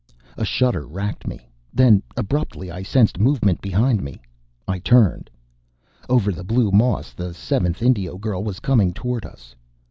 [0.35, 1.47] A shudder racked me.
[1.71, 4.19] Then, abruptly I sensed movement behind me.
[4.67, 5.29] I turned....
[6.09, 9.53] Over the blue moss the seventh Indio girl was coming toward us.